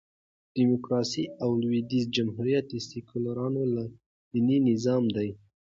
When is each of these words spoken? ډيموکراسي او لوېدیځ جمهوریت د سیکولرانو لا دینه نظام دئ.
ډيموکراسي 0.55 1.23
او 1.43 1.49
لوېدیځ 1.61 2.05
جمهوریت 2.15 2.65
د 2.69 2.75
سیکولرانو 2.89 3.61
لا 3.73 3.85
دینه 4.31 4.55
نظام 4.69 5.03
دئ. 5.15 5.29